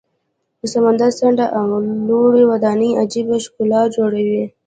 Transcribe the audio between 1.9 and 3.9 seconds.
لوړې ودانۍ عجیبه ښکلا